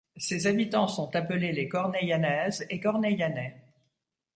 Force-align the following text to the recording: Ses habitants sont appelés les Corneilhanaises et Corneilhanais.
Ses 0.17 0.47
habitants 0.47 0.87
sont 0.87 1.15
appelés 1.15 1.51
les 1.51 1.67
Corneilhanaises 1.69 2.65
et 2.71 2.79
Corneilhanais. 2.79 3.61